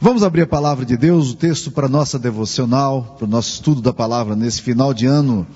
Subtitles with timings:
[0.00, 3.80] Vamos abrir a palavra de Deus, o texto para nossa devocional, para o nosso estudo
[3.80, 5.46] da palavra nesse final de ano,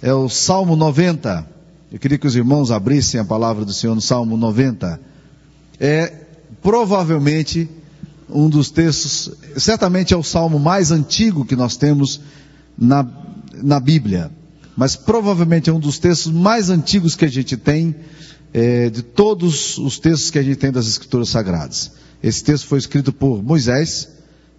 [0.00, 1.46] é o Salmo 90.
[1.90, 5.00] Eu queria que os irmãos abrissem a palavra do Senhor no Salmo 90.
[5.78, 6.12] É
[6.62, 7.68] provavelmente
[8.30, 12.20] um dos textos, certamente é o salmo mais antigo que nós temos
[12.78, 13.06] na,
[13.62, 14.30] na Bíblia,
[14.76, 17.94] mas provavelmente é um dos textos mais antigos que a gente tem,
[18.54, 21.92] é, de todos os textos que a gente tem das Escrituras Sagradas.
[22.22, 24.08] Esse texto foi escrito por Moisés,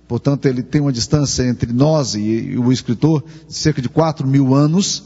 [0.08, 4.54] portanto ele tem uma distância entre nós e, o escritor de cerca de 4 mil
[4.54, 5.04] anos.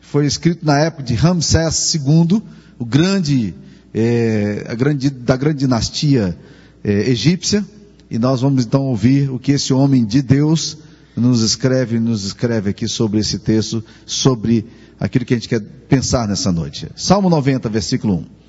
[0.00, 2.42] Foi escrito na época de Ramsés II,
[2.78, 3.54] o grande,
[3.94, 6.36] é, grande da grande dinastia
[6.82, 7.64] é, egípcia.
[8.10, 10.78] E nós vamos então ouvir o que esse homem de Deus
[11.16, 14.66] nos escreve, nos escreve aqui sobre esse texto, sobre
[14.98, 16.88] aquilo que a gente quer pensar nessa noite.
[16.96, 18.39] Salmo 90, versículo 1.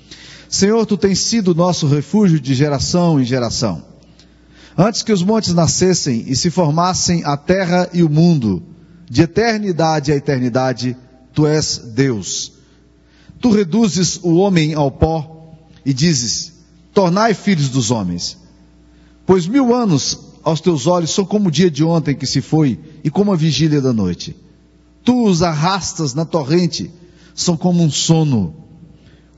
[0.52, 3.82] Senhor, tu tens sido nosso refúgio de geração em geração.
[4.76, 8.62] Antes que os montes nascessem e se formassem a terra e o mundo,
[9.08, 10.94] de eternidade a eternidade,
[11.32, 12.52] tu és Deus.
[13.40, 16.52] Tu reduzes o homem ao pó e dizes:
[16.92, 18.36] Tornai filhos dos homens.
[19.24, 22.78] Pois mil anos aos teus olhos são como o dia de ontem que se foi
[23.02, 24.36] e como a vigília da noite.
[25.02, 26.90] Tu os arrastas na torrente,
[27.34, 28.61] são como um sono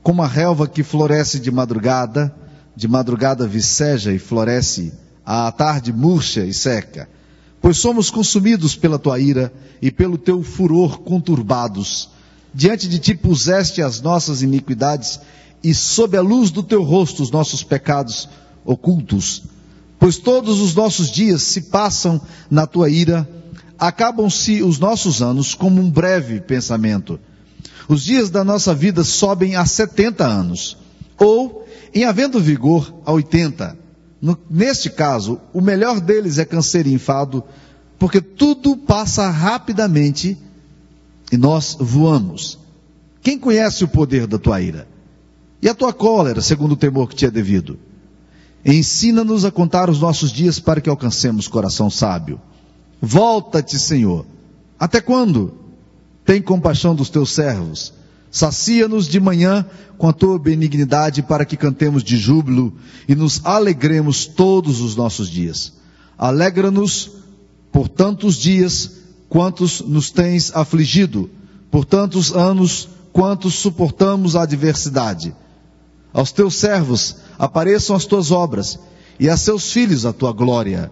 [0.05, 2.31] como a relva que floresce de madrugada,
[2.75, 4.93] de madrugada viceja e floresce,
[5.25, 7.09] à tarde murcha e seca.
[7.59, 12.11] Pois somos consumidos pela tua ira e pelo teu furor conturbados.
[12.53, 15.19] Diante de ti puseste as nossas iniquidades
[15.63, 18.29] e sob a luz do teu rosto os nossos pecados
[18.63, 19.41] ocultos.
[19.97, 23.27] Pois todos os nossos dias se passam na tua ira,
[23.75, 27.19] acabam-se os nossos anos como um breve pensamento.
[27.87, 30.77] Os dias da nossa vida sobem a 70 anos,
[31.17, 33.77] ou, em havendo vigor, a 80.
[34.21, 37.43] No, neste caso, o melhor deles é câncer e enfado,
[37.99, 40.37] porque tudo passa rapidamente
[41.31, 42.57] e nós voamos.
[43.21, 44.87] Quem conhece o poder da tua ira?
[45.61, 47.79] E a tua cólera, segundo o temor que te é devido?
[48.63, 52.41] Ensina-nos a contar os nossos dias para que alcancemos coração sábio.
[53.01, 54.25] Volta-te, Senhor.
[54.79, 55.64] Até quando?
[56.25, 57.93] Tem compaixão dos teus servos.
[58.31, 59.65] Sacia-nos de manhã
[59.97, 62.73] com a tua benignidade para que cantemos de júbilo
[63.07, 65.73] e nos alegremos todos os nossos dias.
[66.17, 67.11] Alegra-nos
[67.71, 68.91] por tantos dias
[69.29, 71.29] quantos nos tens afligido,
[71.71, 75.33] por tantos anos quantos suportamos a adversidade.
[76.11, 78.79] Aos teus servos apareçam as tuas obras
[79.19, 80.91] e a seus filhos a tua glória.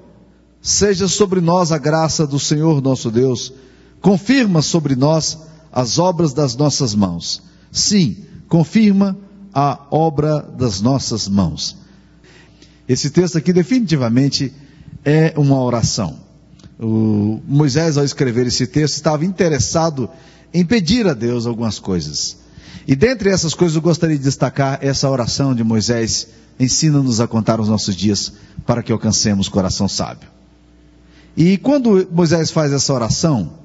[0.61, 3.51] Seja sobre nós a graça do Senhor nosso Deus
[4.03, 5.37] confirma sobre nós
[5.71, 7.41] as obras das nossas mãos.
[7.71, 8.17] Sim,
[8.49, 9.17] confirma
[9.53, 11.77] a obra das nossas mãos.
[12.87, 14.53] Esse texto aqui definitivamente
[15.05, 16.19] é uma oração.
[16.77, 20.09] O Moisés, ao escrever esse texto, estava interessado
[20.53, 22.37] em pedir a Deus algumas coisas.
[22.85, 26.27] E dentre essas coisas eu gostaria de destacar essa oração de Moisés,
[26.59, 28.33] ensina-nos a contar os nossos dias
[28.65, 30.27] para que alcancemos coração sábio.
[31.37, 33.62] E quando Moisés faz essa oração,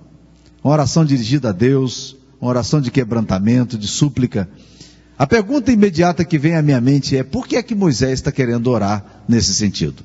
[0.62, 4.48] uma oração dirigida a Deus, uma oração de quebrantamento, de súplica.
[5.18, 8.30] A pergunta imediata que vem à minha mente é: por que é que Moisés está
[8.30, 10.02] querendo orar nesse sentido?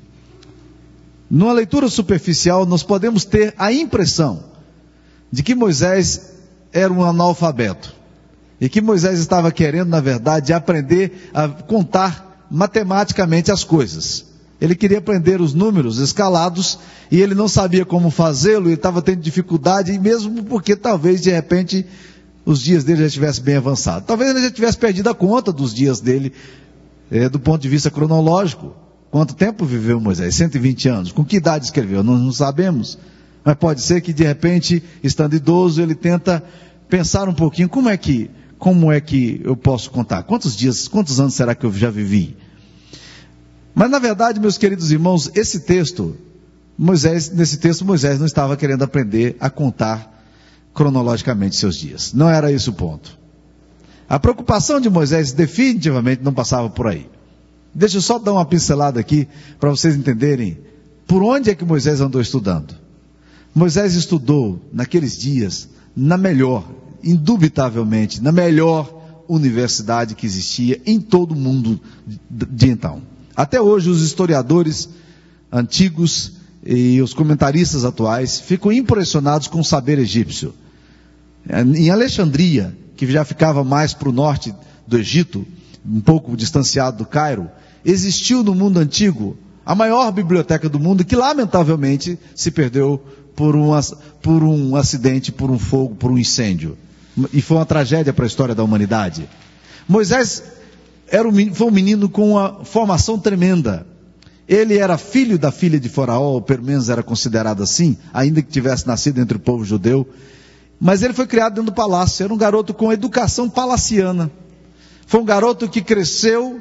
[1.30, 4.44] Numa leitura superficial, nós podemos ter a impressão
[5.30, 6.32] de que Moisés
[6.72, 7.94] era um analfabeto
[8.60, 14.33] e que Moisés estava querendo, na verdade, aprender a contar matematicamente as coisas.
[14.60, 16.78] Ele queria aprender os números escalados
[17.10, 21.30] e ele não sabia como fazê-lo e estava tendo dificuldade, e mesmo porque talvez de
[21.30, 21.84] repente
[22.46, 24.06] os dias dele já estivessem bem avançados.
[24.06, 26.32] Talvez ele já tivesse perdido a conta dos dias dele
[27.10, 28.74] é, do ponto de vista cronológico.
[29.10, 30.34] Quanto tempo viveu Moisés?
[30.34, 31.12] 120 anos.
[31.12, 32.02] Com que idade escreveu?
[32.02, 32.98] Nós não sabemos.
[33.44, 36.42] Mas pode ser que de repente, estando idoso, ele tenta
[36.88, 40.22] pensar um pouquinho como é que, como é que eu posso contar?
[40.24, 42.36] Quantos dias, quantos anos será que eu já vivi?
[43.74, 46.16] Mas na verdade, meus queridos irmãos, esse texto,
[46.78, 50.12] Moisés, nesse texto, Moisés não estava querendo aprender a contar
[50.72, 52.12] cronologicamente seus dias.
[52.12, 53.18] Não era esse o ponto.
[54.08, 57.08] A preocupação de Moisés definitivamente não passava por aí.
[57.74, 59.26] Deixa eu só dar uma pincelada aqui
[59.58, 60.58] para vocês entenderem
[61.06, 62.74] por onde é que Moisés andou estudando.
[63.54, 66.68] Moisés estudou naqueles dias na melhor,
[67.02, 71.80] indubitavelmente, na melhor universidade que existia em todo o mundo
[72.30, 73.02] de então.
[73.36, 74.88] Até hoje, os historiadores
[75.52, 76.32] antigos
[76.64, 80.54] e os comentaristas atuais ficam impressionados com o saber egípcio.
[81.74, 84.54] Em Alexandria, que já ficava mais para o norte
[84.86, 85.46] do Egito,
[85.84, 87.50] um pouco distanciado do Cairo,
[87.84, 89.36] existiu no mundo antigo
[89.66, 93.02] a maior biblioteca do mundo, que lamentavelmente se perdeu
[93.34, 93.70] por um,
[94.22, 96.78] por um acidente, por um fogo, por um incêndio.
[97.32, 99.28] E foi uma tragédia para a história da humanidade.
[99.88, 100.42] Moisés
[101.08, 103.86] era um, foi um menino com uma formação tremenda.
[104.46, 108.50] Ele era filho da filha de Faraó, ou pelo menos era considerado assim, ainda que
[108.50, 110.06] tivesse nascido entre o povo judeu.
[110.80, 112.24] Mas ele foi criado dentro do palácio.
[112.24, 114.30] Era um garoto com educação palaciana.
[115.06, 116.60] Foi um garoto que cresceu,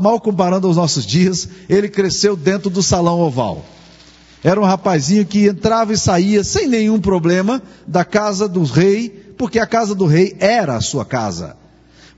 [0.00, 3.64] mal comparando aos nossos dias, ele cresceu dentro do salão oval.
[4.42, 9.58] Era um rapazinho que entrava e saía sem nenhum problema da casa do rei, porque
[9.58, 11.56] a casa do rei era a sua casa.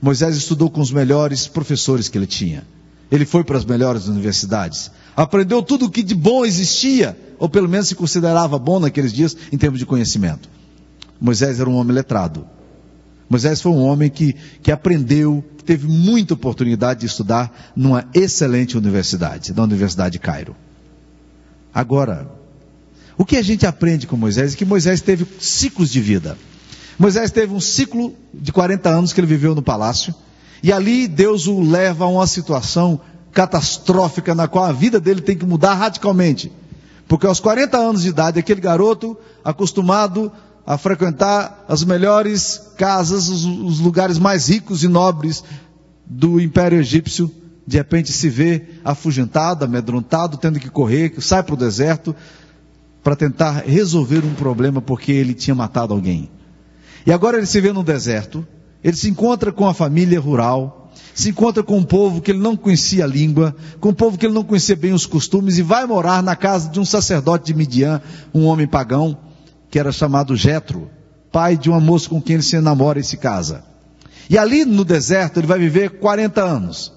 [0.01, 2.65] Moisés estudou com os melhores professores que ele tinha.
[3.11, 4.89] Ele foi para as melhores universidades.
[5.15, 9.35] Aprendeu tudo o que de bom existia, ou pelo menos se considerava bom naqueles dias
[9.51, 10.49] em termos de conhecimento.
[11.19, 12.47] Moisés era um homem letrado.
[13.29, 14.33] Moisés foi um homem que,
[14.63, 20.55] que aprendeu, que teve muita oportunidade de estudar numa excelente universidade, na Universidade de Cairo.
[21.73, 22.29] Agora,
[23.17, 26.37] o que a gente aprende com Moisés é que Moisés teve ciclos de vida.
[27.01, 30.13] Moisés teve um ciclo de 40 anos que ele viveu no palácio,
[30.61, 33.01] e ali Deus o leva a uma situação
[33.31, 36.51] catastrófica na qual a vida dele tem que mudar radicalmente.
[37.07, 40.31] Porque aos 40 anos de idade, aquele garoto acostumado
[40.63, 45.43] a frequentar as melhores casas, os, os lugares mais ricos e nobres
[46.05, 47.31] do Império Egípcio,
[47.65, 52.15] de repente se vê afugentado, amedrontado, tendo que correr, sai para o deserto
[53.01, 56.29] para tentar resolver um problema porque ele tinha matado alguém.
[57.05, 58.45] E agora ele se vê no deserto,
[58.83, 62.55] ele se encontra com a família rural, se encontra com um povo que ele não
[62.55, 65.85] conhecia a língua, com um povo que ele não conhecia bem os costumes, e vai
[65.85, 68.01] morar na casa de um sacerdote de Midian,
[68.33, 69.17] um homem pagão,
[69.69, 70.89] que era chamado Jetro,
[71.31, 73.63] pai de uma moça com quem ele se enamora e se casa.
[74.29, 76.93] E ali no deserto ele vai viver 40 anos.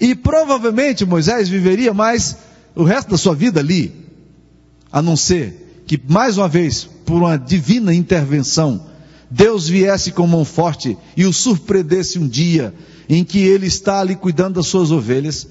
[0.00, 2.36] E provavelmente Moisés viveria mais
[2.74, 4.06] o resto da sua vida ali,
[4.92, 8.87] a não ser que mais uma vez, por uma divina intervenção,
[9.30, 12.74] Deus viesse com mão forte e o surpreendesse um dia
[13.08, 15.48] em que ele está ali cuidando das suas ovelhas.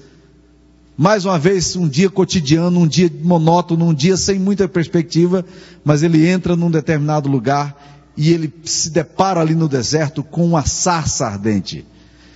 [0.96, 5.44] Mais uma vez, um dia cotidiano, um dia monótono, um dia sem muita perspectiva,
[5.84, 10.66] mas ele entra num determinado lugar e ele se depara ali no deserto com uma
[10.66, 11.86] sarça ardente.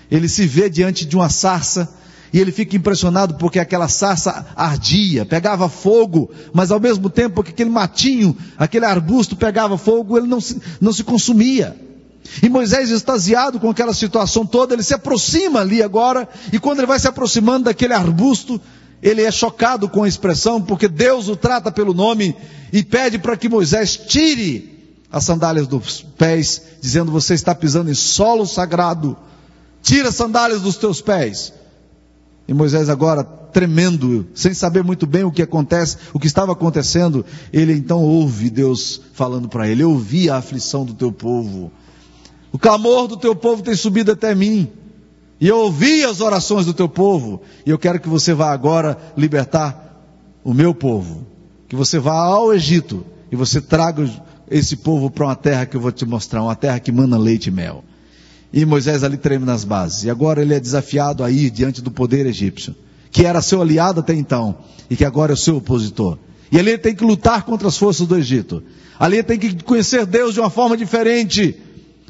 [0.08, 1.92] Ele se vê diante de uma sarça
[2.32, 7.50] e ele fica impressionado porque aquela sarça ardia, pegava fogo, mas ao mesmo tempo que
[7.50, 11.76] aquele matinho, aquele arbusto pegava fogo, ele não se, não se consumia.
[12.42, 16.86] E Moisés, extasiado com aquela situação toda, ele se aproxima ali agora, e quando ele
[16.86, 18.60] vai se aproximando daquele arbusto,
[19.02, 22.34] ele é chocado com a expressão, porque Deus o trata pelo nome
[22.72, 27.94] e pede para que Moisés tire as sandálias dos pés, dizendo: Você está pisando em
[27.94, 29.16] solo sagrado,
[29.82, 31.52] tira as sandálias dos teus pés.
[32.46, 37.24] E Moisés agora tremendo, sem saber muito bem o que acontece, o que estava acontecendo,
[37.52, 41.70] ele então ouve Deus falando para ele: Eu ouvi a aflição do teu povo.
[42.50, 44.70] O clamor do teu povo tem subido até mim.
[45.40, 47.42] E eu ouvi as orações do teu povo.
[47.66, 50.00] E eu quero que você vá agora libertar
[50.44, 51.26] o meu povo.
[51.66, 54.08] Que você vá ao Egito e você traga
[54.48, 57.46] esse povo para uma terra que eu vou te mostrar, uma terra que mana leite
[57.46, 57.82] e mel.
[58.52, 60.04] E Moisés ali treme nas bases.
[60.04, 62.74] E agora ele é desafiado a ir diante do poder egípcio,
[63.10, 64.56] que era seu aliado até então,
[64.90, 66.18] e que agora é seu opositor.
[66.50, 68.62] E ali ele tem que lutar contra as forças do Egito.
[69.00, 71.58] Ali ele tem que conhecer Deus de uma forma diferente.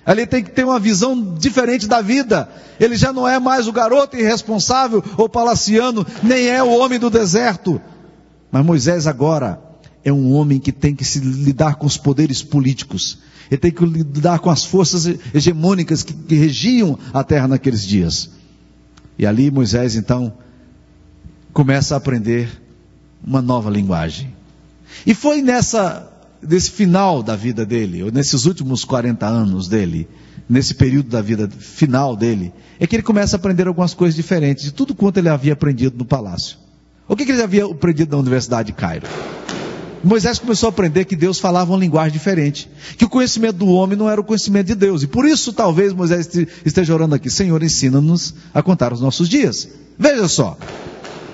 [0.04, 2.48] Ali tem que ter uma visão diferente da vida.
[2.80, 7.08] Ele já não é mais o garoto irresponsável ou palaciano, nem é o homem do
[7.08, 7.80] deserto.
[8.50, 9.60] Mas Moisés agora
[10.04, 13.18] é um homem que tem que se lidar com os poderes políticos.
[13.50, 18.30] Ele tem que lidar com as forças hegemônicas que, que regiam a terra naqueles dias.
[19.18, 20.32] E ali Moisés então
[21.52, 22.48] começa a aprender
[23.22, 24.34] uma nova linguagem.
[25.06, 26.08] E foi nessa
[26.42, 30.08] desse final da vida dele, ou nesses últimos 40 anos dele,
[30.48, 34.64] nesse período da vida final dele, é que ele começa a aprender algumas coisas diferentes
[34.64, 36.58] de tudo quanto ele havia aprendido no palácio.
[37.06, 39.06] O que, que ele havia aprendido na Universidade de Cairo?
[40.02, 42.68] Moisés começou a aprender que Deus falava uma linguagem diferente,
[42.98, 45.92] que o conhecimento do homem não era o conhecimento de Deus, e por isso talvez
[45.92, 46.28] Moisés
[46.64, 49.68] esteja orando aqui, Senhor, ensina-nos a contar os nossos dias.
[49.98, 50.58] Veja só,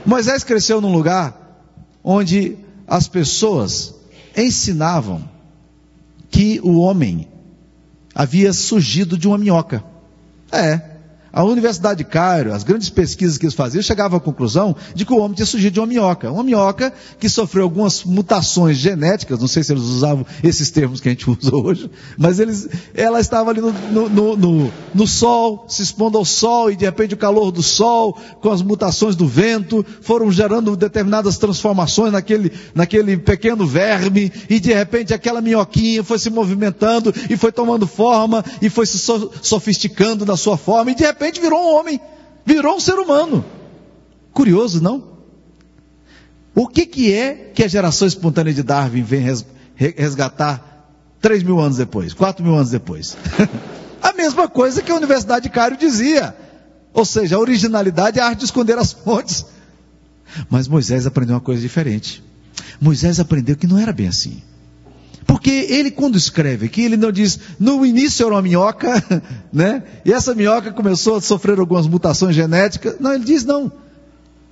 [0.04, 1.64] Moisés cresceu num lugar
[2.04, 2.56] onde
[2.86, 3.94] as pessoas
[4.36, 5.28] ensinavam
[6.30, 7.28] que o homem
[8.14, 9.82] havia surgido de uma minhoca.
[10.52, 10.97] É.
[11.30, 15.12] A Universidade de Cairo, as grandes pesquisas que eles faziam, chegavam à conclusão de que
[15.12, 16.32] o homem tinha surgido de uma minhoca.
[16.32, 21.08] Uma minhoca que sofreu algumas mutações genéticas, não sei se eles usavam esses termos que
[21.08, 25.82] a gente usa hoje, mas eles, ela estava ali no, no, no, no, sol, se
[25.82, 29.84] expondo ao sol, e de repente o calor do sol, com as mutações do vento,
[30.00, 36.30] foram gerando determinadas transformações naquele, naquele pequeno verme, e de repente aquela minhoquinha foi se
[36.30, 38.98] movimentando, e foi tomando forma, e foi se
[39.42, 42.00] sofisticando na sua forma, e de repente repente virou um homem,
[42.46, 43.44] virou um ser humano.
[44.32, 45.18] Curioso, não?
[46.54, 49.24] O que, que é que a geração espontânea de Darwin vem
[49.76, 53.16] resgatar três mil anos depois, quatro mil anos depois?
[54.02, 56.34] a mesma coisa que a Universidade de Cairo dizia.
[56.92, 59.44] Ou seja, a originalidade é a arte de esconder as fontes.
[60.50, 62.22] Mas Moisés aprendeu uma coisa diferente.
[62.80, 64.42] Moisés aprendeu que não era bem assim.
[65.28, 68.94] Porque ele, quando escreve aqui, ele não diz, no início era uma minhoca,
[69.52, 69.82] né?
[70.02, 72.96] E essa minhoca começou a sofrer algumas mutações genéticas.
[72.98, 73.70] Não, ele diz não.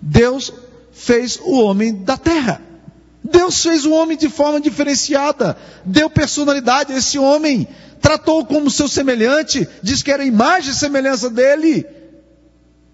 [0.03, 0.53] Deus
[0.93, 2.61] fez o homem da terra.
[3.25, 7.67] Deus fez o homem de forma diferenciada, deu personalidade a esse homem,
[7.99, 11.87] tratou como seu semelhante, diz que era imagem e semelhança dele.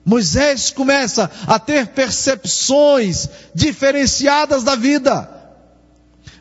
[0.04, 5.41] Moisés começa a ter percepções diferenciadas da vida.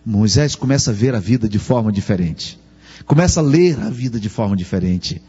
[0.05, 2.59] Moisés começa a ver a vida de forma diferente.
[3.05, 5.21] Começa a ler a vida de forma diferente.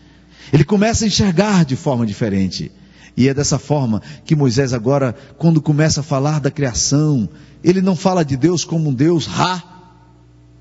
[0.52, 2.72] Ele começa a enxergar de forma diferente.
[3.16, 7.28] E é dessa forma que Moisés agora, quando começa a falar da criação,
[7.62, 9.62] ele não fala de Deus como um Deus Ra,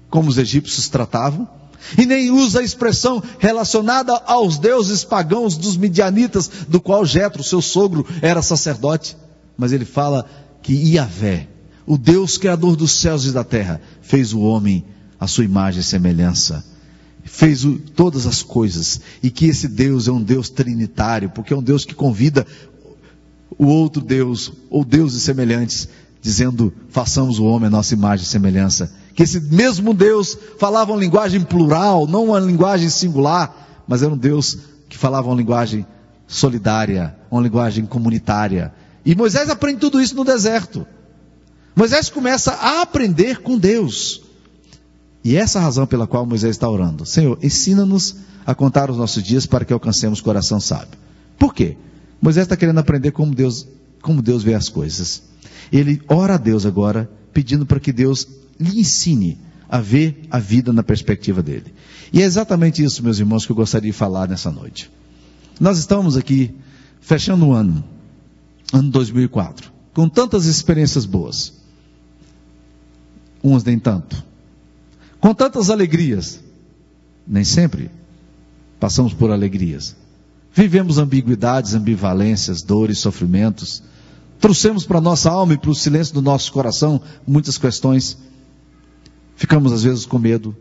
[0.09, 1.47] como os egípcios tratavam,
[1.97, 7.61] e nem usa a expressão relacionada aos deuses pagãos dos midianitas, do qual Jetro, seu
[7.61, 9.15] sogro, era sacerdote,
[9.57, 10.25] mas ele fala
[10.61, 11.47] que Iavé,
[11.85, 14.83] o Deus criador dos céus e da terra, fez o homem
[15.19, 16.63] à sua imagem e semelhança.
[17.23, 19.01] Fez o, todas as coisas.
[19.21, 22.45] E que esse Deus é um Deus trinitário, porque é um Deus que convida
[23.57, 25.87] o outro Deus, ou deuses semelhantes,
[26.21, 28.91] dizendo: façamos o homem à nossa imagem e semelhança.
[29.13, 34.17] Que esse mesmo Deus falava uma linguagem plural, não uma linguagem singular, mas era um
[34.17, 34.57] Deus
[34.89, 35.85] que falava uma linguagem
[36.27, 38.73] solidária, uma linguagem comunitária.
[39.05, 40.85] E Moisés aprende tudo isso no deserto.
[41.75, 44.21] Moisés começa a aprender com Deus.
[45.23, 47.05] E essa é a razão pela qual Moisés está orando.
[47.05, 50.97] Senhor, ensina-nos a contar os nossos dias para que alcancemos coração sábio.
[51.37, 51.77] Por quê?
[52.21, 53.67] Moisés está querendo aprender como Deus,
[54.01, 55.23] como Deus vê as coisas.
[55.71, 58.27] Ele ora a Deus agora, pedindo para que Deus
[58.59, 59.37] lhe ensine
[59.69, 61.73] a ver a vida na perspectiva dele.
[62.11, 64.91] E é exatamente isso, meus irmãos, que eu gostaria de falar nessa noite.
[65.59, 66.53] Nós estamos aqui
[66.99, 67.83] fechando o ano,
[68.73, 71.60] ano 2004, com tantas experiências boas
[73.43, 74.23] uns nem tanto.
[75.19, 76.39] Com tantas alegrias,
[77.27, 77.91] nem sempre
[78.79, 79.95] passamos por alegrias.
[80.53, 83.83] Vivemos ambiguidades, ambivalências, dores, sofrimentos.
[84.39, 88.17] Trouxemos para a nossa alma e para o silêncio do nosso coração muitas questões.
[89.35, 90.55] Ficamos às vezes com medo.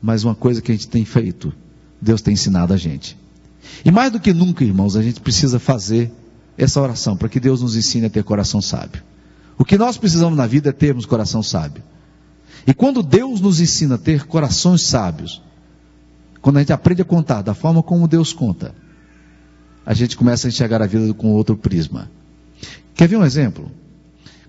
[0.00, 1.52] Mas uma coisa que a gente tem feito,
[2.00, 3.16] Deus tem ensinado a gente.
[3.84, 6.10] E mais do que nunca, irmãos, a gente precisa fazer
[6.58, 9.02] essa oração para que Deus nos ensine a ter coração sábio.
[9.62, 11.84] O que nós precisamos na vida é termos coração sábio.
[12.66, 15.40] E quando Deus nos ensina a ter corações sábios,
[16.40, 18.74] quando a gente aprende a contar da forma como Deus conta,
[19.86, 22.10] a gente começa a enxergar a vida com outro prisma.
[22.92, 23.70] Quer ver um exemplo?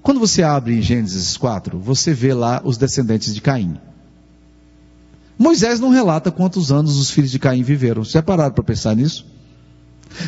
[0.01, 3.77] Quando você abre em Gênesis 4, você vê lá os descendentes de Caim.
[5.37, 8.03] Moisés não relata quantos anos os filhos de Caim viveram.
[8.03, 9.27] Você é parado para pensar nisso?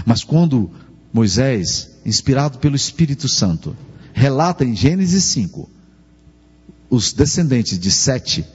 [0.06, 0.70] Mas quando
[1.12, 3.76] Moisés, inspirado pelo Espírito Santo,
[4.16, 5.70] relata em Gênesis 5
[6.90, 8.46] os descendentes de Sete,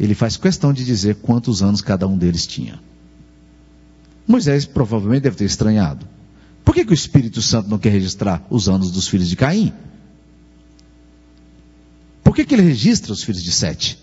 [0.00, 2.80] ele faz questão de dizer quantos anos cada um deles tinha.
[4.26, 6.08] Moisés provavelmente deve ter estranhado.
[6.64, 9.72] Por que, que o Espírito Santo não quer registrar os anos dos filhos de Caim?
[12.24, 13.98] Por que, que ele registra os filhos de Sete?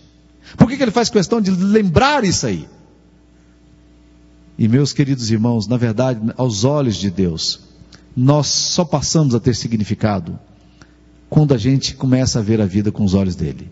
[0.56, 2.68] Por que, que ele faz questão de lembrar isso aí?
[4.56, 7.60] E meus queridos irmãos, na verdade, aos olhos de Deus,
[8.16, 10.38] nós só passamos a ter significado
[11.34, 13.68] quando a gente começa a ver a vida com os olhos dele.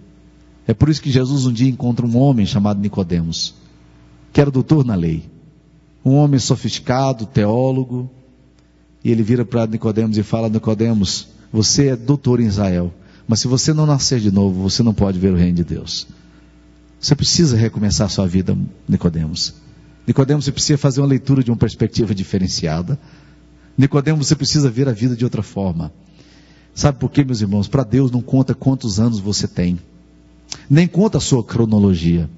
[0.67, 3.55] É por isso que Jesus um dia encontra um homem chamado Nicodemos,
[4.33, 5.31] que era doutor na lei.
[6.05, 8.11] Um homem sofisticado, teólogo,
[9.05, 12.93] e ele vira para Nicodemos e fala: Nicodemos, você é doutor em Israel,
[13.29, 16.09] mas se você não nascer de novo, você não pode ver o reino de Deus.
[16.99, 19.55] Você precisa recomeçar a sua vida, Nicodemos.
[20.05, 22.99] Nicodemos, você precisa fazer uma leitura de uma perspectiva diferenciada.
[23.79, 25.93] Nicodemos, você precisa ver a vida de outra forma.
[26.75, 27.69] Sabe por quê, meus irmãos?
[27.69, 29.79] Para Deus não conta quantos anos você tem,
[30.69, 32.29] nem conta a sua cronologia,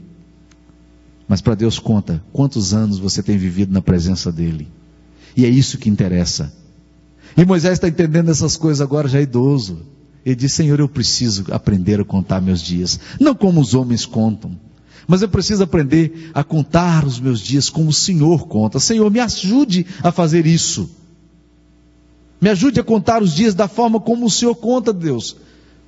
[1.29, 4.69] mas para Deus conta quantos anos você tem vivido na presença dEle.
[5.37, 6.53] E é isso que interessa.
[7.37, 9.79] E Moisés está entendendo essas coisas agora, já é idoso.
[10.25, 13.01] Ele diz: Senhor, eu preciso aprender a contar meus dias.
[13.21, 14.57] Não como os homens contam,
[15.07, 18.79] mas eu preciso aprender a contar os meus dias como o Senhor conta.
[18.79, 20.89] Senhor, me ajude a fazer isso.
[22.45, 25.35] Me ajude a contar os dias da forma como o Senhor conta, Deus.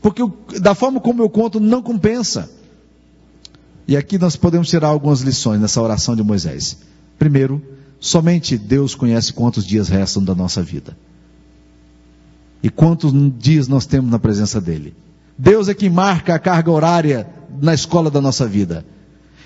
[0.00, 0.22] Porque
[0.58, 2.50] da forma como eu conto não compensa.
[3.86, 6.78] E aqui nós podemos tirar algumas lições nessa oração de Moisés.
[7.18, 7.60] Primeiro,
[8.00, 10.96] somente Deus conhece quantos dias restam da nossa vida.
[12.62, 14.94] E quantos dias nós temos na presença dEle.
[15.36, 17.28] Deus é quem marca a carga horária
[17.60, 18.82] na escola da nossa vida.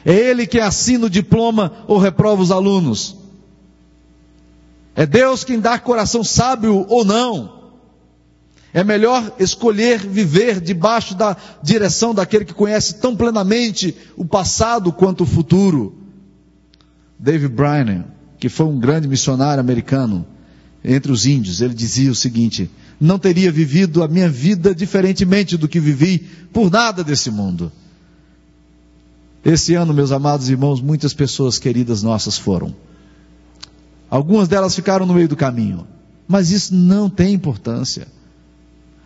[0.05, 3.17] É Ele que assina o diploma ou reprova os alunos.
[5.01, 7.71] É Deus quem dá coração sábio ou não.
[8.71, 15.23] É melhor escolher viver debaixo da direção daquele que conhece tão plenamente o passado quanto
[15.23, 15.97] o futuro.
[17.19, 18.05] David Bryan,
[18.39, 20.27] que foi um grande missionário americano
[20.85, 25.67] entre os índios, ele dizia o seguinte: Não teria vivido a minha vida diferentemente do
[25.67, 26.19] que vivi
[26.53, 27.73] por nada desse mundo.
[29.43, 32.90] Esse ano, meus amados irmãos, muitas pessoas queridas nossas foram.
[34.11, 35.87] Algumas delas ficaram no meio do caminho,
[36.27, 38.09] mas isso não tem importância.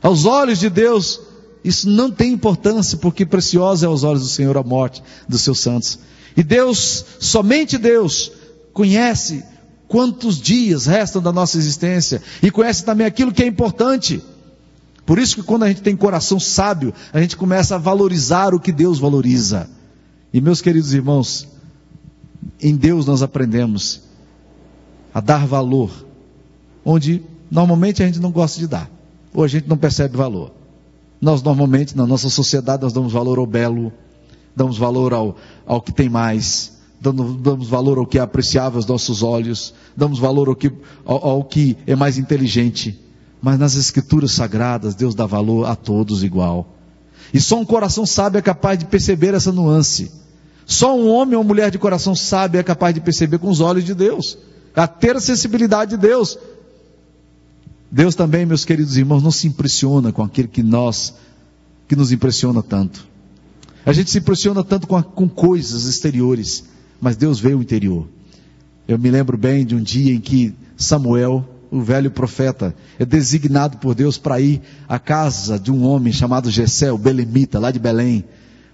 [0.03, 1.21] Aos olhos de Deus,
[1.63, 5.61] isso não tem importância, porque preciosa é aos olhos do Senhor a morte dos seus
[5.61, 5.99] santos.
[6.35, 8.33] E Deus, somente Deus,
[8.73, 9.45] conhece
[9.87, 14.23] quantos dias restam da nossa existência e conhece também aquilo que é importante.
[15.05, 18.61] Por isso que quando a gente tem coração sábio, a gente começa a valorizar o
[18.61, 19.69] que Deus valoriza.
[20.33, 21.47] E meus queridos irmãos,
[22.61, 24.01] em Deus nós aprendemos
[25.15, 25.91] a dar valor
[26.85, 28.91] onde normalmente a gente não gosta de dar
[29.33, 30.53] ou a gente não percebe valor.
[31.21, 33.93] Nós normalmente, na nossa sociedade, nós damos valor ao belo,
[34.55, 38.87] damos valor ao, ao que tem mais, damos, damos valor ao que é apreciável aos
[38.87, 40.71] nossos olhos, damos valor ao que,
[41.05, 43.01] ao, ao que é mais inteligente.
[43.41, 46.75] Mas nas escrituras sagradas, Deus dá valor a todos igual.
[47.33, 50.11] E só um coração sábio é capaz de perceber essa nuance.
[50.67, 53.85] Só um homem ou mulher de coração sábio é capaz de perceber com os olhos
[53.85, 54.39] de Deus,
[54.75, 56.39] a ter a sensibilidade de Deus.
[57.91, 61.15] Deus também, meus queridos irmãos, não se impressiona com aquele que nós,
[61.87, 63.07] que nos impressiona tanto.
[63.87, 66.65] A gente se impressiona tanto com, a, com coisas exteriores,
[67.01, 68.09] mas Deus vê o interior.
[68.89, 73.79] Eu me lembro bem de um dia em que Samuel, o velho profeta, é designado
[73.79, 77.79] por Deus para ir à casa de um homem chamado Jessé, o Belemita, lá de
[77.79, 78.25] Belém,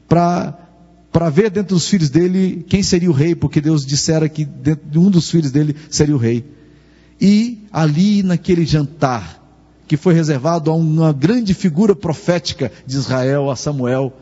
[0.08, 0.69] para
[1.12, 4.88] para ver dentro dos filhos dele quem seria o rei, porque Deus dissera que dentro
[4.88, 6.44] de um dos filhos dele seria o rei.
[7.20, 9.40] E ali naquele jantar,
[9.87, 14.12] que foi reservado a uma grande figura profética de Israel, a Samuel,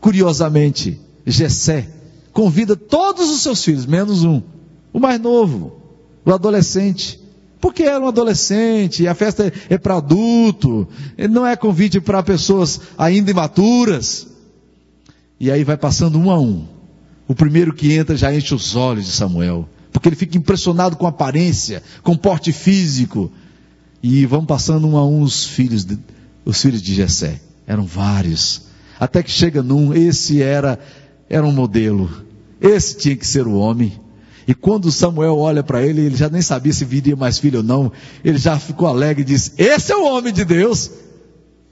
[0.00, 1.88] curiosamente, Jessé,
[2.32, 4.40] convida todos os seus filhos, menos um,
[4.92, 5.76] o mais novo,
[6.24, 7.20] o adolescente,
[7.60, 10.88] porque era um adolescente, a festa é para adulto,
[11.30, 14.31] não é convite para pessoas ainda imaturas.
[15.42, 16.64] E aí vai passando um a um.
[17.28, 21.04] O primeiro que entra já enche os olhos de Samuel porque ele fica impressionado com
[21.04, 23.30] a aparência, com o porte físico.
[24.02, 25.98] E vão passando um a um os filhos de,
[26.44, 27.40] os filhos de Jessé.
[27.66, 28.62] Eram vários.
[28.98, 30.78] Até que chega num, esse era,
[31.28, 32.10] era um modelo.
[32.60, 33.92] Esse tinha que ser o homem.
[34.48, 37.64] E quando Samuel olha para ele, ele já nem sabia se viria mais filho ou
[37.64, 37.92] não.
[38.24, 40.90] Ele já ficou alegre e disse: Esse é o homem de Deus.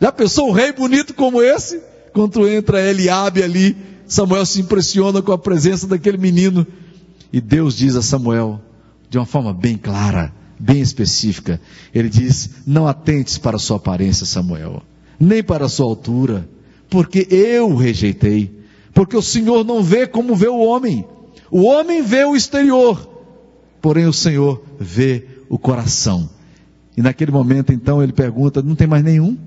[0.01, 1.90] Já pensou um rei bonito como esse?
[2.13, 6.67] Quando entra Eliabe ali, Samuel se impressiona com a presença daquele menino.
[7.33, 8.61] E Deus diz a Samuel,
[9.09, 11.61] de uma forma bem clara, bem específica,
[11.95, 14.83] ele diz: Não atentes para a sua aparência, Samuel,
[15.19, 16.49] nem para a sua altura,
[16.89, 18.59] porque eu o rejeitei.
[18.93, 21.05] Porque o Senhor não vê como vê o homem.
[21.51, 23.09] O homem vê o exterior,
[23.81, 26.29] porém o Senhor vê o coração.
[26.97, 29.39] E naquele momento, então, ele pergunta: Não tem mais nenhum?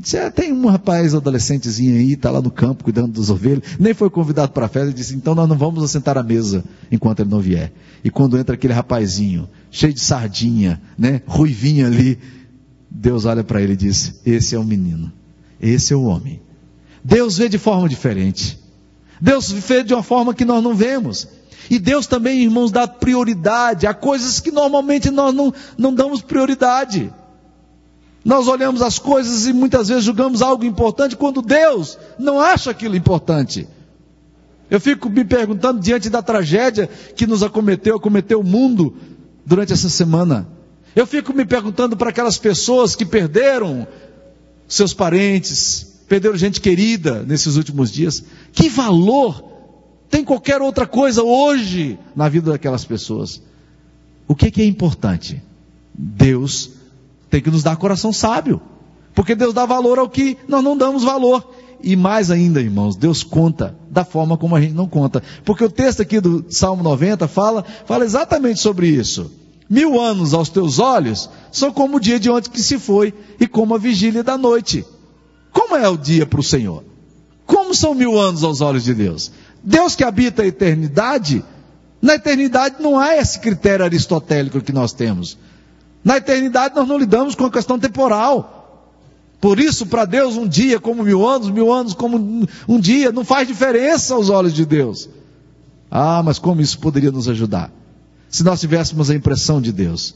[0.00, 3.92] Disse, ah, tem um rapaz adolescentezinho aí, está lá no campo cuidando das ovelhas, nem
[3.92, 7.20] foi convidado para a festa, e disse, então nós não vamos assentar à mesa enquanto
[7.20, 7.70] ele não vier.
[8.02, 12.18] E quando entra aquele rapazinho, cheio de sardinha, né, ruivinho ali,
[12.90, 15.12] Deus olha para ele e diz, esse é o menino,
[15.60, 16.40] esse é o homem.
[17.04, 18.58] Deus vê de forma diferente.
[19.20, 21.28] Deus vê de uma forma que nós não vemos.
[21.68, 27.12] E Deus também, irmãos, dá prioridade a coisas que normalmente nós não, não damos prioridade.
[28.24, 32.96] Nós olhamos as coisas e muitas vezes julgamos algo importante quando Deus não acha aquilo
[32.96, 33.66] importante.
[34.70, 38.94] Eu fico me perguntando diante da tragédia que nos acometeu, acometeu o mundo
[39.44, 40.46] durante essa semana.
[40.94, 43.86] Eu fico me perguntando para aquelas pessoas que perderam
[44.68, 48.22] seus parentes, perderam gente querida nesses últimos dias.
[48.52, 49.42] Que valor
[50.10, 53.42] tem qualquer outra coisa hoje na vida daquelas pessoas?
[54.28, 55.42] O que, que é importante?
[55.94, 56.79] Deus
[57.30, 58.60] tem que nos dar coração sábio.
[59.14, 61.48] Porque Deus dá valor ao que nós não damos valor.
[61.82, 65.22] E mais ainda, irmãos, Deus conta da forma como a gente não conta.
[65.44, 69.30] Porque o texto aqui do Salmo 90 fala, fala exatamente sobre isso.
[69.68, 73.46] Mil anos aos teus olhos são como o dia de ontem que se foi e
[73.46, 74.84] como a vigília da noite.
[75.52, 76.84] Como é o dia para o Senhor?
[77.46, 79.32] Como são mil anos aos olhos de Deus?
[79.62, 81.44] Deus que habita a eternidade,
[82.02, 85.38] na eternidade não há esse critério aristotélico que nós temos.
[86.04, 88.56] Na eternidade nós não lidamos com a questão temporal.
[89.40, 93.24] Por isso, para Deus, um dia como mil anos, mil anos como um dia, não
[93.24, 95.08] faz diferença aos olhos de Deus.
[95.90, 97.72] Ah, mas como isso poderia nos ajudar?
[98.28, 100.14] Se nós tivéssemos a impressão de Deus,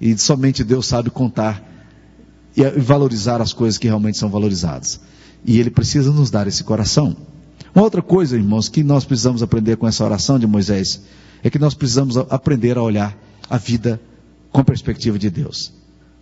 [0.00, 1.62] e somente Deus sabe contar
[2.56, 5.00] e valorizar as coisas que realmente são valorizadas.
[5.44, 7.16] E Ele precisa nos dar esse coração.
[7.74, 11.00] Uma outra coisa, irmãos, que nós precisamos aprender com essa oração de Moisés,
[11.42, 13.16] é que nós precisamos aprender a olhar
[13.48, 14.00] a vida
[14.50, 15.72] com perspectiva de Deus.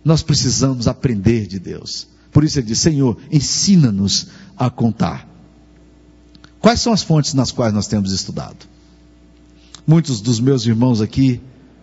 [0.03, 2.07] Nós precisamos aprender de Deus.
[2.31, 5.27] Por isso ele diz: Senhor, ensina-nos a contar.
[6.59, 8.57] Quais são as fontes nas quais nós temos estudado?
[9.85, 11.41] Muitos dos meus irmãos aqui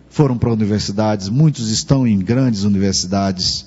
[0.09, 3.65] foram para universidades, muitos estão em grandes universidades,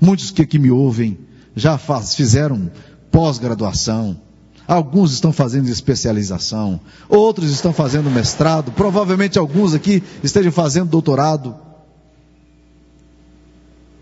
[0.00, 1.18] muitos que aqui me ouvem
[1.56, 2.70] já faz, fizeram
[3.10, 4.20] pós-graduação,
[4.68, 11.63] alguns estão fazendo especialização, outros estão fazendo mestrado, provavelmente alguns aqui estejam fazendo doutorado.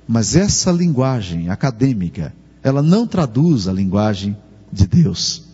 [0.07, 4.37] Mas essa linguagem acadêmica, ela não traduz a linguagem
[4.73, 5.45] de Deus.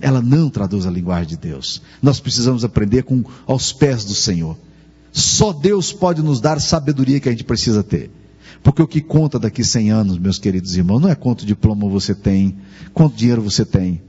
[0.00, 1.82] Ela não traduz a linguagem de Deus.
[2.02, 4.56] Nós precisamos aprender com aos pés do Senhor.
[5.12, 8.10] Só Deus pode nos dar sabedoria que a gente precisa ter.
[8.62, 12.14] Porque o que conta daqui 100 anos, meus queridos irmãos, não é quanto diploma você
[12.14, 12.56] tem,
[12.94, 14.00] quanto dinheiro você tem,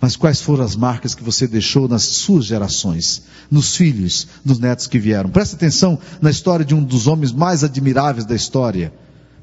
[0.00, 4.86] mas quais foram as marcas que você deixou nas suas gerações, nos filhos, nos netos
[4.86, 5.30] que vieram.
[5.30, 8.92] Presta atenção na história de um dos homens mais admiráveis da história,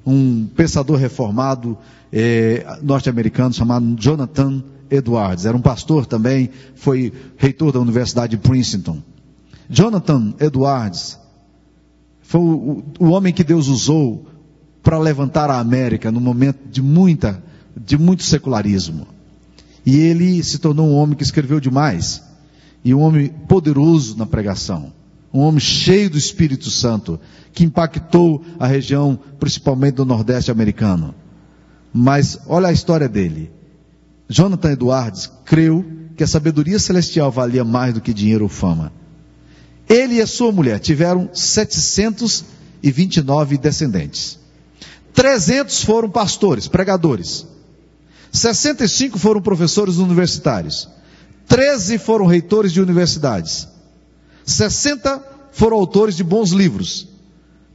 [0.06, 1.78] um pensador reformado
[2.12, 5.46] eh, norte-americano chamado Jonathan Edwards.
[5.46, 9.02] Era um pastor também, foi reitor da Universidade de Princeton.
[9.70, 11.20] Jonathan Edwards
[12.22, 14.28] foi o, o homem que Deus usou
[14.82, 17.42] para levantar a América num momento de muita,
[17.76, 19.08] de muito secularismo.
[19.86, 22.24] E ele se tornou um homem que escreveu demais.
[22.84, 24.92] E um homem poderoso na pregação
[25.34, 27.20] um homem cheio do Espírito Santo,
[27.52, 31.16] que impactou a região, principalmente do Nordeste americano.
[31.92, 33.52] Mas olha a história dele.
[34.30, 35.84] Jonathan Edwards creu
[36.16, 38.94] que a sabedoria celestial valia mais do que dinheiro ou fama.
[39.90, 44.38] Ele e a sua mulher tiveram 729 descendentes.
[45.14, 47.46] 300 foram pastores, pregadores.
[48.32, 50.90] 65 foram professores universitários.
[51.48, 53.68] 13 foram reitores de universidades.
[54.46, 57.08] 60 foram autores de bons livros.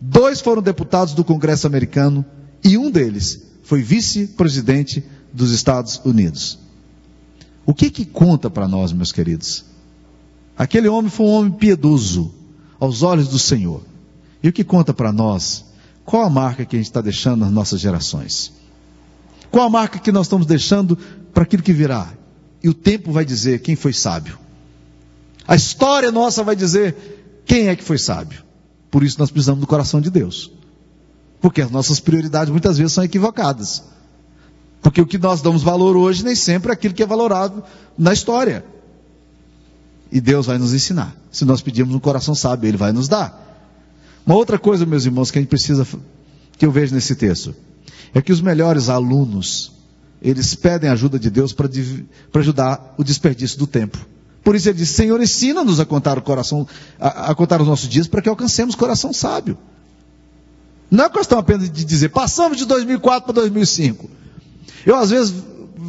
[0.01, 2.25] Dois foram deputados do Congresso americano
[2.63, 6.59] e um deles foi vice-presidente dos Estados Unidos.
[7.67, 9.65] O que que conta para nós, meus queridos?
[10.57, 12.33] Aquele homem foi um homem piedoso
[12.81, 13.83] aos olhos do Senhor.
[14.43, 15.65] E o que conta para nós?
[16.05, 18.53] Qual a marca que a gente está deixando nas nossas gerações?
[19.51, 20.97] Qual a marca que nós estamos deixando
[21.33, 22.13] para aquilo que virá?
[22.63, 24.39] E o tempo vai dizer quem foi sábio.
[25.49, 28.45] A história nossa vai dizer quem é que foi sábio.
[28.91, 30.53] Por isso nós precisamos do coração de Deus.
[31.41, 33.83] Porque as nossas prioridades muitas vezes são equivocadas.
[34.83, 37.65] Porque o que nós damos valor hoje nem sempre é aquilo que é valorado
[37.97, 38.63] na história.
[40.13, 41.17] E Deus vai nos ensinar.
[41.33, 43.47] Se nós pedirmos um coração sábio, Ele vai nos dar.
[44.27, 45.87] Uma outra coisa, meus irmãos, que a gente precisa,
[46.59, 47.55] que eu vejo nesse texto,
[48.13, 49.73] é que os melhores alunos,
[50.21, 51.69] eles pedem ajuda de Deus para
[52.35, 53.99] ajudar o desperdício do tempo.
[54.49, 56.67] Por isso ele diz: Senhor, ensina-nos a contar o coração,
[56.99, 59.59] a, a contar os nossos dias para que alcancemos coração sábio.
[60.91, 64.09] Não é questão apenas de dizer, passamos de 2004 para 2005.
[64.87, 65.35] Eu às vezes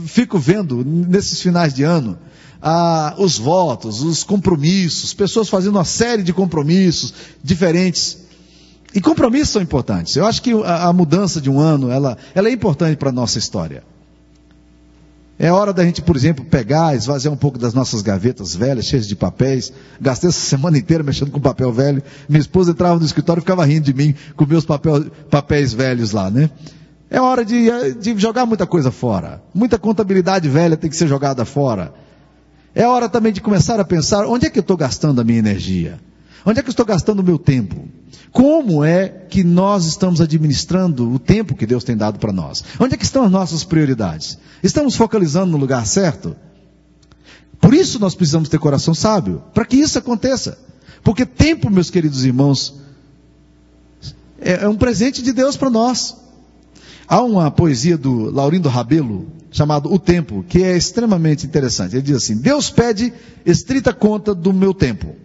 [0.07, 2.19] fico vendo nesses finais de ano
[2.61, 8.17] ah, os votos, os compromissos, pessoas fazendo uma série de compromissos diferentes.
[8.93, 10.17] E compromissos são importantes.
[10.17, 13.13] Eu acho que a, a mudança de um ano, ela, ela é importante para a
[13.13, 13.85] nossa história.
[15.41, 19.07] É hora da gente, por exemplo, pegar, esvaziar um pouco das nossas gavetas velhas, cheias
[19.07, 19.71] de papéis.
[19.99, 22.03] Gastei essa semana inteira mexendo com papel velho.
[22.27, 26.11] Minha esposa entrava no escritório e ficava rindo de mim com meus papel, papéis velhos
[26.11, 26.49] lá, né?
[27.09, 29.41] É hora de, de jogar muita coisa fora.
[29.53, 31.93] Muita contabilidade velha tem que ser jogada fora.
[32.75, 35.39] É hora também de começar a pensar onde é que eu estou gastando a minha
[35.39, 35.99] energia?
[36.45, 37.87] Onde é que eu estou gastando o meu tempo?
[38.31, 42.63] Como é que nós estamos administrando o tempo que Deus tem dado para nós?
[42.79, 44.37] Onde é que estão as nossas prioridades?
[44.63, 46.35] Estamos focalizando no lugar certo?
[47.59, 50.57] Por isso nós precisamos ter coração sábio, para que isso aconteça.
[51.03, 52.75] Porque tempo, meus queridos irmãos,
[54.39, 56.15] é, é um presente de Deus para nós.
[57.07, 61.95] Há uma poesia do Laurindo Rabelo, chamado O Tempo, que é extremamente interessante.
[61.95, 63.11] Ele diz assim: Deus pede
[63.45, 65.15] estrita conta do meu tempo.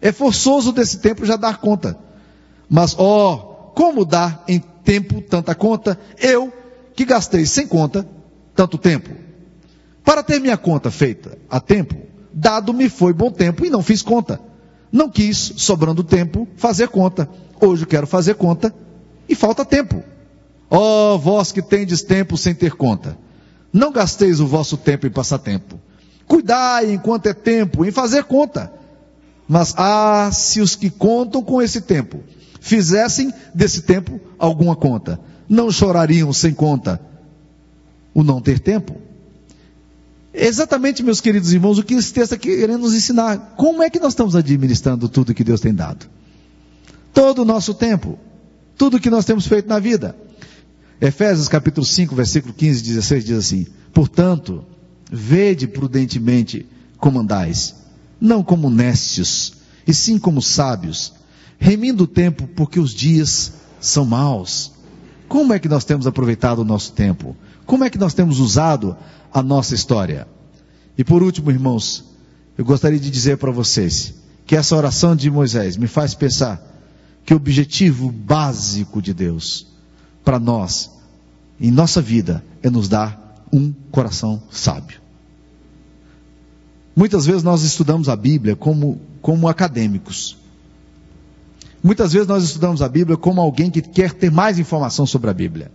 [0.00, 1.98] É forçoso desse tempo já dar conta.
[2.68, 3.38] Mas, ó, oh,
[3.72, 5.98] como dar em tempo tanta conta?
[6.18, 6.52] Eu,
[6.94, 8.06] que gastei sem conta,
[8.54, 9.10] tanto tempo.
[10.04, 11.96] Para ter minha conta feita a tempo,
[12.32, 14.40] dado-me foi bom tempo e não fiz conta.
[14.90, 17.28] Não quis, sobrando tempo, fazer conta.
[17.60, 18.74] Hoje quero fazer conta
[19.28, 20.02] e falta tempo.
[20.70, 23.18] Ó oh, vós que tendes tempo sem ter conta,
[23.72, 25.80] não gasteis o vosso tempo em passatempo.
[26.26, 28.72] Cuidai enquanto é tempo em fazer conta.
[29.48, 32.22] Mas ah, se os que contam com esse tempo
[32.60, 37.00] fizessem desse tempo alguma conta, não chorariam sem conta
[38.12, 38.94] o não ter tempo?
[40.34, 43.54] Exatamente, meus queridos irmãos, o que esse texto está querendo nos ensinar.
[43.56, 46.06] Como é que nós estamos administrando tudo que Deus tem dado?
[47.14, 48.18] Todo o nosso tempo,
[48.76, 50.14] tudo que nós temos feito na vida.
[51.00, 54.64] Efésios capítulo 5, versículo 15 e 16 diz assim: Portanto,
[55.10, 56.66] vede prudentemente
[56.98, 57.74] como andais,
[58.20, 59.54] não como néscios,
[59.86, 61.12] e sim como sábios,
[61.58, 64.72] remindo o tempo, porque os dias são maus.
[65.28, 67.36] Como é que nós temos aproveitado o nosso tempo?
[67.66, 68.96] Como é que nós temos usado
[69.32, 70.26] a nossa história?
[70.96, 72.04] E por último, irmãos,
[72.56, 74.14] eu gostaria de dizer para vocês
[74.46, 76.60] que essa oração de Moisés me faz pensar
[77.24, 79.66] que o objetivo básico de Deus
[80.24, 80.90] para nós,
[81.60, 85.00] em nossa vida, é nos dar um coração sábio.
[86.98, 90.36] Muitas vezes nós estudamos a Bíblia como, como acadêmicos.
[91.80, 95.32] Muitas vezes nós estudamos a Bíblia como alguém que quer ter mais informação sobre a
[95.32, 95.70] Bíblia.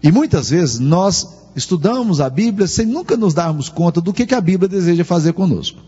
[0.00, 4.36] E muitas vezes nós estudamos a Bíblia sem nunca nos darmos conta do que, que
[4.36, 5.80] a Bíblia deseja fazer conosco.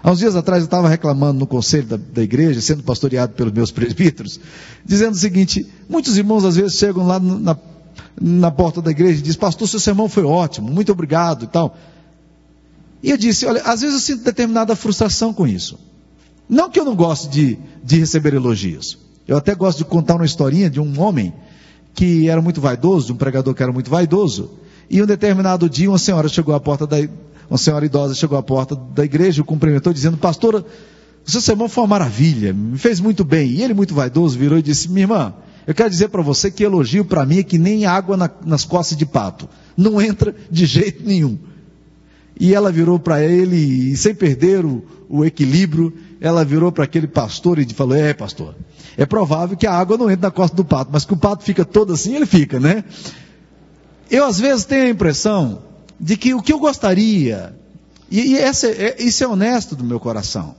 [0.00, 3.52] Há uns dias atrás eu estava reclamando no conselho da, da, igreja, sendo pastoreado pelos
[3.52, 4.38] meus presbíteros,
[4.84, 7.58] dizendo o seguinte: muitos irmãos às vezes chegam lá na,
[8.20, 11.76] na porta da igreja e dizem, pastor, seu sermão foi ótimo, muito obrigado e tal.
[13.06, 15.78] E eu disse, olha, às vezes eu sinto determinada frustração com isso.
[16.48, 18.98] Não que eu não goste de, de receber elogios.
[19.28, 21.32] Eu até gosto de contar uma historinha de um homem
[21.94, 24.58] que era muito vaidoso, de um pregador que era muito vaidoso.
[24.90, 26.96] E um determinado dia uma senhora chegou à porta da,
[27.48, 30.66] uma senhora idosa chegou à porta da igreja, o cumprimentou, dizendo: Pastora,
[31.24, 33.50] o seu sermão foi uma maravilha, me fez muito bem.
[33.50, 36.64] E ele, muito vaidoso, virou e disse: Minha irmã, eu quero dizer para você que
[36.64, 39.48] elogio para mim é que nem água na, nas costas de pato.
[39.76, 41.38] Não entra de jeito nenhum.
[42.38, 47.06] E ela virou para ele, e sem perder o, o equilíbrio, ela virou para aquele
[47.06, 48.54] pastor e falou: É, pastor,
[48.96, 51.44] é provável que a água não entre na costa do pato, mas que o pato
[51.44, 52.84] fica todo assim, ele fica, né?
[54.10, 55.62] Eu às vezes tenho a impressão
[55.98, 57.54] de que o que eu gostaria,
[58.10, 60.54] e, e essa, é, isso é honesto do meu coração,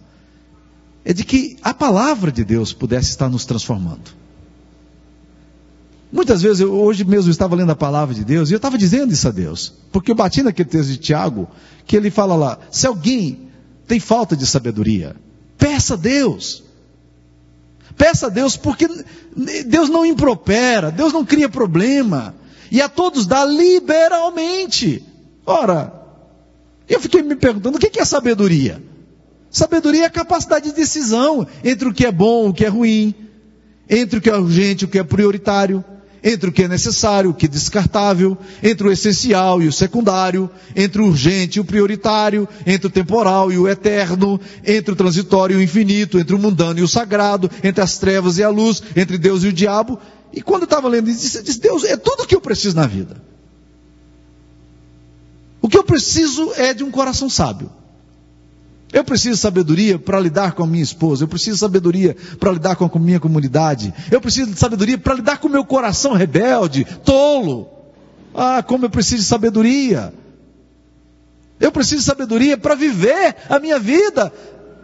[1.06, 4.12] é de que a palavra de Deus pudesse estar nos transformando.
[6.18, 8.76] Muitas vezes, eu, hoje mesmo eu estava lendo a palavra de Deus e eu estava
[8.76, 11.48] dizendo isso a Deus, porque eu bati naquele texto de Tiago,
[11.86, 13.52] que ele fala lá: se alguém
[13.86, 15.16] tem falta de sabedoria,
[15.60, 16.64] peça a Deus.
[17.96, 18.88] Peça a Deus, porque
[19.68, 22.34] Deus não impropera, Deus não cria problema,
[22.72, 25.04] e a todos dá liberalmente.
[25.46, 25.94] Ora,
[26.90, 28.82] eu fiquei me perguntando: o que é sabedoria?
[29.52, 32.70] Sabedoria é a capacidade de decisão entre o que é bom e o que é
[32.70, 33.14] ruim,
[33.88, 35.86] entre o que é urgente e o que é prioritário,
[36.28, 40.50] entre o que é necessário o que é descartável, entre o essencial e o secundário,
[40.76, 45.56] entre o urgente e o prioritário, entre o temporal e o eterno, entre o transitório
[45.56, 48.84] e o infinito, entre o mundano e o sagrado, entre as trevas e a luz,
[48.96, 49.98] entre Deus e o diabo.
[50.34, 52.76] E quando eu estava lendo isso, eu disse, Deus, é tudo o que eu preciso
[52.76, 53.22] na vida.
[55.62, 57.72] O que eu preciso é de um coração sábio.
[58.98, 61.24] Eu preciso de sabedoria para lidar com a minha esposa.
[61.24, 63.94] Eu preciso de sabedoria para lidar com a minha comunidade.
[64.10, 67.70] Eu preciso de sabedoria para lidar com o meu coração rebelde, tolo.
[68.34, 70.12] Ah, como eu preciso de sabedoria.
[71.60, 74.34] Eu preciso de sabedoria para viver a minha vida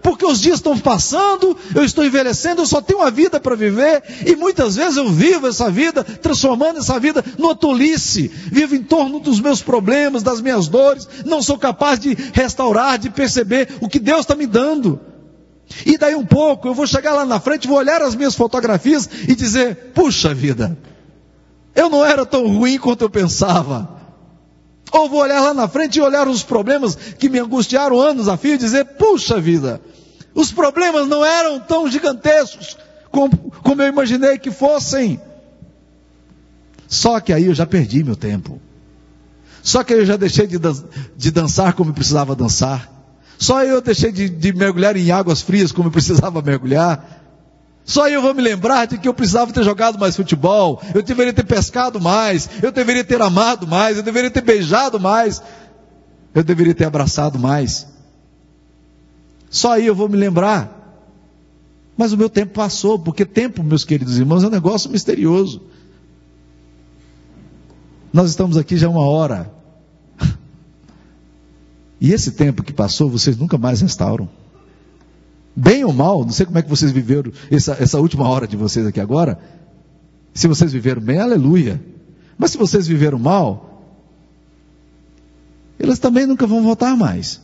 [0.04, 4.04] porque os dias estão passando, eu estou envelhecendo, eu só tenho uma vida para viver,
[4.28, 9.20] e muitas vezes eu vivo essa vida, transformando essa vida numa tolice, vivo em torno
[9.20, 14.00] dos meus problemas, das minhas dores, não sou capaz de restaurar, de perceber o que
[14.00, 15.00] Deus está me dando.
[15.86, 19.10] E daí um pouco, eu vou chegar lá na frente, vou olhar as minhas fotografias
[19.28, 20.78] e dizer: puxa vida,
[21.74, 23.93] eu não era tão ruim quanto eu pensava.
[24.94, 28.38] Ou vou olhar lá na frente e olhar os problemas que me angustiaram anos a
[28.38, 29.82] fio e dizer: puxa vida,
[30.36, 32.78] os problemas não eram tão gigantescos
[33.10, 35.20] como, como eu imaginei que fossem.
[36.88, 38.62] Só que aí eu já perdi meu tempo.
[39.64, 40.76] Só que aí eu já deixei de, dan
[41.18, 42.88] de dançar como eu precisava dançar.
[43.40, 47.23] Só eu deixei de, de mergulhar em águas frias como eu precisava mergulhar.
[47.86, 51.34] Só eu vou me lembrar de que eu precisava ter jogado mais futebol, eu deveria
[51.34, 55.42] ter pescado mais, eu deveria ter amado mais, eu deveria ter beijado mais,
[56.34, 57.88] eu deveria ter abraçado mais.
[59.50, 60.82] Só aí eu vou me lembrar.
[61.96, 65.62] Mas o meu tempo passou, porque tempo, meus queridos irmãos, é um negócio misterioso.
[68.12, 69.52] Nós estamos aqui já uma hora.
[72.02, 74.28] E esse tempo que passou, vocês nunca mais restauram.
[75.56, 78.58] Bem ou mal, não sei como é que vocês viveram essa, essa última hora de
[78.58, 79.40] vocês aqui agora.
[80.34, 81.80] Se vocês viveram bem, aleluia.
[82.38, 83.74] Mas se vocês viveram mal,
[85.80, 87.40] eles também nunca vão voltar mais.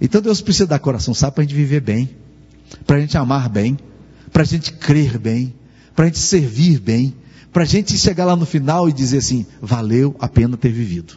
[0.00, 2.10] Então Deus precisa dar coração sábio para a gente viver bem,
[2.86, 3.78] para a gente amar bem,
[4.32, 5.54] para a gente crer bem,
[5.94, 7.14] para a gente servir bem,
[7.52, 11.14] para a gente chegar lá no final e dizer assim: valeu a pena ter vivido.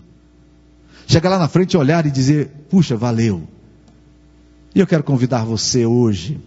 [1.07, 3.47] Chegar lá na frente olhar e dizer: puxa, valeu.
[4.77, 6.39] E eu quero convidar você hoje,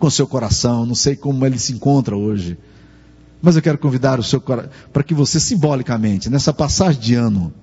[0.00, 2.58] com seu coração, não sei como ele se encontra hoje,
[3.40, 7.54] mas eu quero convidar o seu coração, para que você simbolicamente, nessa passagem de ano,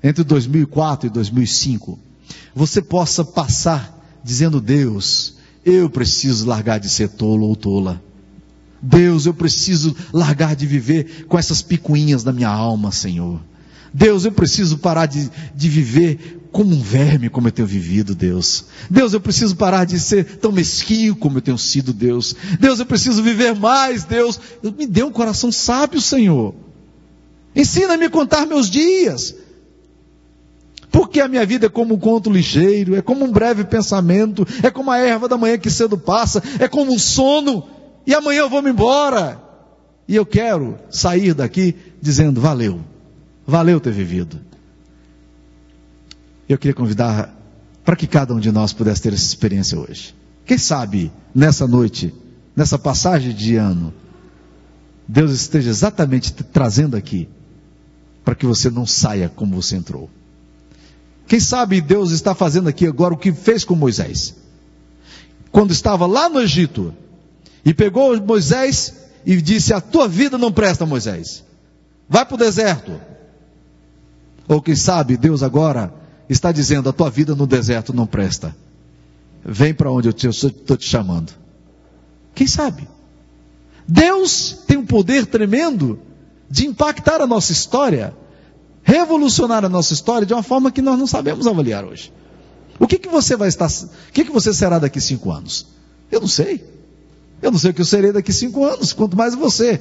[0.00, 1.98] entre 2004 e 2005,
[2.54, 8.00] você possa passar dizendo: Deus, eu preciso largar de ser tolo ou tola.
[8.80, 13.40] Deus, eu preciso largar de viver com essas picuinhas da minha alma, Senhor.
[13.92, 18.66] Deus, eu preciso parar de, de viver como um verme, como eu tenho vivido, Deus.
[18.88, 22.34] Deus, eu preciso parar de ser tão mesquinho como eu tenho sido, Deus.
[22.58, 24.40] Deus, eu preciso viver mais, Deus.
[24.76, 26.54] Me dê um coração sábio, Senhor.
[27.54, 29.34] Ensina-me a contar meus dias.
[30.90, 34.70] Porque a minha vida é como um conto ligeiro, é como um breve pensamento, é
[34.70, 37.64] como a erva da manhã que cedo passa, é como um sono,
[38.04, 39.40] e amanhã eu vou me embora.
[40.08, 42.80] E eu quero sair daqui dizendo: valeu,
[43.50, 44.40] valeu ter vivido.
[46.48, 47.34] Eu queria convidar
[47.84, 50.14] para que cada um de nós pudesse ter essa experiência hoje.
[50.46, 52.14] Quem sabe, nessa noite,
[52.56, 53.92] nessa passagem de ano,
[55.06, 57.28] Deus esteja exatamente trazendo aqui,
[58.24, 60.08] para que você não saia como você entrou.
[61.26, 64.34] Quem sabe Deus está fazendo aqui agora o que fez com Moisés.
[65.52, 66.94] Quando estava lá no Egito,
[67.64, 71.44] e pegou Moisés e disse: A tua vida não presta, Moisés.
[72.08, 73.00] Vai para o deserto.
[74.50, 75.94] Ou quem sabe Deus agora
[76.28, 78.54] está dizendo: a tua vida no deserto não presta.
[79.44, 81.32] Vem para onde eu estou te chamando.
[82.34, 82.88] Quem sabe?
[83.86, 86.00] Deus tem um poder tremendo
[86.50, 88.12] de impactar a nossa história,
[88.82, 92.12] revolucionar a nossa história de uma forma que nós não sabemos avaliar hoje.
[92.76, 95.68] O que, que você vai estar, o que, que você será daqui cinco anos?
[96.10, 96.64] Eu não sei.
[97.40, 99.80] Eu não sei o que eu serei daqui cinco anos, quanto mais você.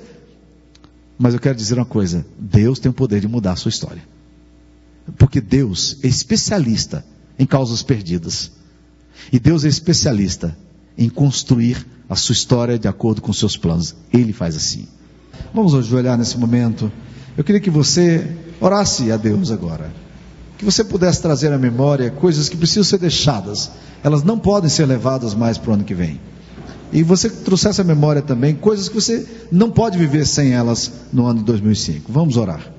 [1.18, 4.19] Mas eu quero dizer uma coisa: Deus tem o poder de mudar a sua história.
[5.18, 7.06] Porque Deus é especialista
[7.38, 8.52] em causas perdidas.
[9.32, 10.58] E Deus é especialista
[10.98, 13.96] em construir a sua história de acordo com seus planos.
[14.12, 14.88] Ele faz assim.
[15.54, 16.92] Vamos ajoelhar nesse momento.
[17.38, 19.94] Eu queria que você orasse a Deus agora.
[20.58, 23.72] Que você pudesse trazer à memória coisas que precisam ser deixadas.
[24.04, 26.20] Elas não podem ser levadas mais para o ano que vem.
[26.92, 31.28] E você trouxesse à memória também coisas que você não pode viver sem elas no
[31.28, 32.12] ano de 2005.
[32.12, 32.79] Vamos orar.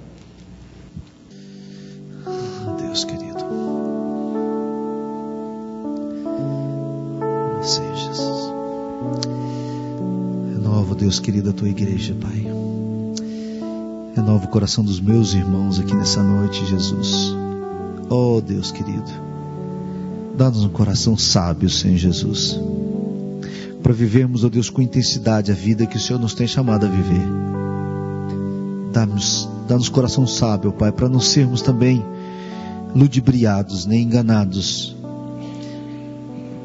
[11.01, 12.47] Deus querido, a tua igreja, Pai.
[14.15, 17.35] Renova o coração dos meus irmãos aqui nessa noite, Jesus.
[18.11, 19.11] Oh, Deus querido.
[20.37, 22.61] Dá-nos um coração sábio, Senhor Jesus.
[23.83, 26.85] Para vivermos, ó oh Deus, com intensidade a vida que o Senhor nos tem chamado
[26.85, 27.27] a viver.
[28.93, 32.05] Dá-nos dá coração sábio, Pai, para não sermos também
[32.95, 34.95] ludibriados nem enganados,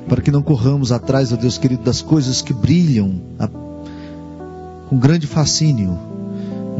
[0.10, 3.22] para que não corramos atrás, ó Deus querido, das coisas que brilham
[4.88, 5.98] com grande fascínio,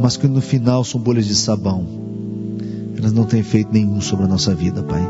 [0.00, 1.86] mas que no final são bolhas de sabão.
[2.96, 5.02] Elas não têm efeito nenhum sobre a nossa vida, Pai.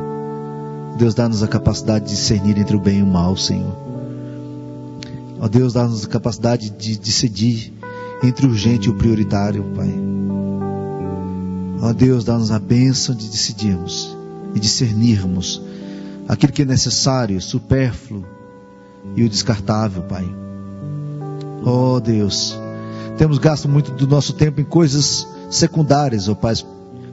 [0.99, 3.77] Deus dá-nos a capacidade de discernir entre o bem e o mal, Senhor.
[5.39, 7.73] Ó Deus, dá-nos a capacidade de decidir
[8.23, 9.93] entre o urgente e o prioritário, Pai.
[11.83, 14.17] Ó Deus, dá-nos a bênção de decidirmos
[14.55, 15.61] e discernirmos
[16.27, 18.25] aquilo que é necessário, supérfluo
[19.15, 20.27] e o descartável, Pai.
[21.65, 22.59] Oh Deus,
[23.16, 26.55] temos gasto muito do nosso tempo em coisas secundárias, ó Pai,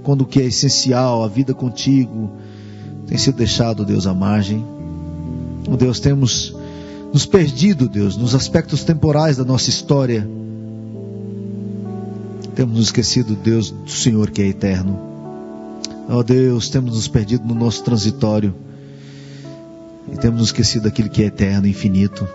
[0.03, 2.31] quando o que é essencial, a vida contigo,
[3.07, 4.65] tem sido deixado, Deus, à margem.
[5.67, 6.55] Oh Deus, temos
[7.13, 10.27] nos perdido, Deus, nos aspectos temporais da nossa história.
[12.55, 14.99] Temos nos esquecido, Deus, do Senhor que é eterno.
[16.09, 18.53] Ó Deus, temos nos perdido no nosso transitório
[20.11, 22.27] e temos nos esquecido daquilo que é eterno, infinito.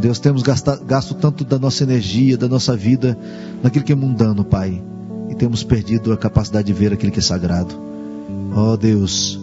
[0.00, 3.16] Deus, temos gasto, gasto tanto da nossa energia, da nossa vida,
[3.62, 4.82] naquilo que é mundano, Pai,
[5.28, 7.74] e temos perdido a capacidade de ver aquilo que é sagrado.
[8.54, 9.38] Ó oh, Deus,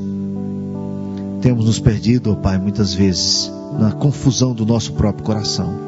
[1.41, 5.87] temos nos perdido, ó oh, Pai, muitas vezes, na confusão do nosso próprio coração.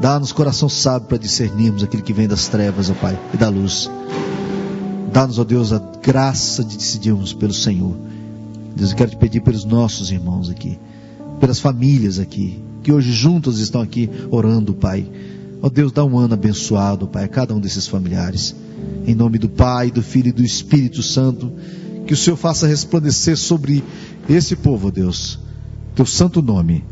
[0.00, 3.88] Dá-nos coração sábio para discernirmos aquilo que vem das trevas, ó Pai, e da luz.
[5.12, 7.94] Dá-nos, ó Deus, a graça de decidirmos pelo Senhor.
[8.74, 10.78] Deus, eu quero te pedir pelos nossos irmãos aqui,
[11.38, 15.10] pelas famílias aqui, que hoje juntos estão aqui orando, Pai.
[15.62, 18.54] Ó Deus, dá um ano abençoado, Pai, a cada um desses familiares.
[19.06, 21.50] Em nome do Pai, do Filho e do Espírito Santo,
[22.06, 23.82] que o Senhor faça resplandecer sobre
[24.28, 25.38] esse povo, ó Deus,
[25.94, 26.84] teu santo nome,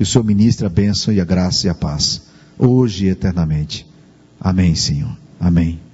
[0.00, 2.22] e o Senhor ministre a bênção e a graça e a paz,
[2.58, 3.86] hoje e eternamente.
[4.40, 5.16] Amém, Senhor.
[5.38, 5.85] Amém.